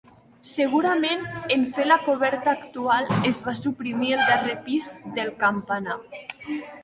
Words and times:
Segurament 0.51 1.25
en 1.55 1.65
fer 1.75 1.83
la 1.89 1.97
coberta 2.05 2.55
actual 2.61 3.11
es 3.31 3.43
va 3.49 3.55
suprimir 3.59 4.11
el 4.15 4.23
darrer 4.33 4.55
pis 4.69 4.89
del 5.19 5.33
campanar. 5.45 5.99